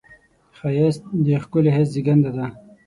[0.57, 2.45] ښایست د ښکلي حس زېږنده ده